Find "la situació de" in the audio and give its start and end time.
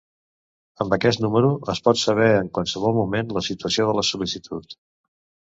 3.39-3.97